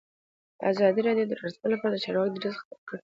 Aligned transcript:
ازادي 0.71 1.01
راډیو 1.07 1.27
د 1.29 1.33
ترانسپورټ 1.39 1.71
لپاره 1.73 1.91
د 1.93 1.97
چارواکو 2.05 2.35
دریځ 2.41 2.55
خپور 2.59 2.79
کړی. 2.87 2.99